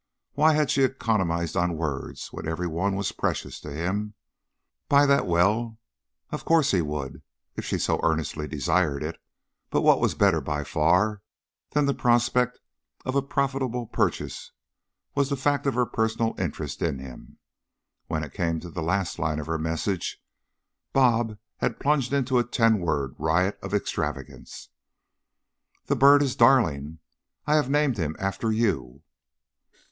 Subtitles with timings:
[0.33, 4.15] Why had she economized on words when every one was precious to him?
[4.89, 5.77] Buy that well?
[6.31, 7.21] Of course he would,
[7.55, 9.21] if she so earnestly desired it.
[9.69, 11.21] But what was better by far
[11.73, 12.59] than the prospect
[13.05, 14.51] of a profitable purchase
[15.13, 17.37] was the fact of her personal interest in him.
[18.07, 20.19] When it came to the last line of her message,
[20.93, 24.69] "Bob" had plunged into a ten word riot of extravagance.
[25.85, 26.97] "The bird is darling.
[27.45, 29.03] I have named him after you."